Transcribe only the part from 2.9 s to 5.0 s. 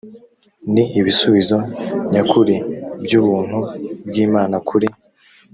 by ubuntu bw imana kuri